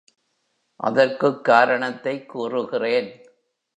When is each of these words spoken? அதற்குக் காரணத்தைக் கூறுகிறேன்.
அதற்குக் 0.75 1.43
காரணத்தைக் 1.43 2.29
கூறுகிறேன். 2.29 3.25